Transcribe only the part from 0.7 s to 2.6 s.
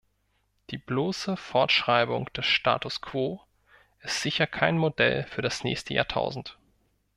Die bloße Fortschreibung des